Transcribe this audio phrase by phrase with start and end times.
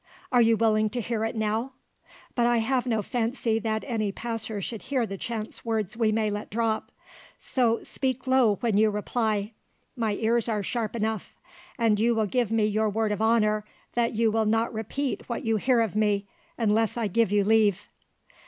[0.31, 1.73] Are you willing to hear it now?
[2.33, 6.31] But I have no fancy that any passer should hear the chance words we may
[6.31, 6.91] let drop:
[7.37, 9.51] so speak low when you reply
[9.95, 11.37] my ears are sharp enough;
[11.77, 15.43] and you will give me your word of honour that you will not repeat what
[15.45, 16.25] you hear of me,
[16.57, 17.87] unless I give you leave."